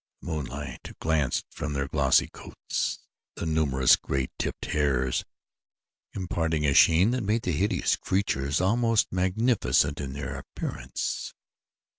The 0.23 0.27
moonlight 0.31 0.93
glanced 0.99 1.45
from 1.51 1.73
their 1.73 1.87
glossy 1.87 2.27
coats, 2.27 2.97
the 3.35 3.45
numerous 3.45 3.95
gray 3.95 4.29
tipped 4.39 4.65
hairs 4.65 5.23
imparting 6.15 6.65
a 6.65 6.73
sheen 6.73 7.11
that 7.11 7.21
made 7.21 7.43
the 7.43 7.51
hideous 7.51 7.97
creatures 7.97 8.59
almost 8.59 9.11
magnificent 9.11 10.01
in 10.01 10.13
their 10.13 10.37
appearance. 10.39 11.35